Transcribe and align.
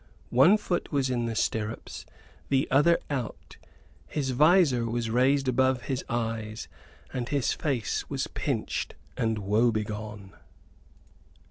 One 0.31 0.57
foot 0.57 0.91
was 0.91 1.11
in 1.11 1.27
the 1.27 1.35
stirrups, 1.35 2.07
the 2.49 2.67
other 2.71 2.97
out; 3.11 3.57
his 4.07 4.31
visor 4.31 4.89
was 4.89 5.11
raised 5.11 5.47
above 5.47 5.83
his 5.83 6.03
eyes, 6.09 6.67
and 7.13 7.29
his 7.29 7.53
face 7.53 8.09
was 8.09 8.25
pinched 8.25 8.95
and 9.15 9.37
woebegone. 9.37 10.33